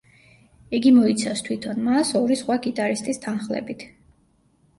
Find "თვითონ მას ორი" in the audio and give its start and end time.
1.47-2.39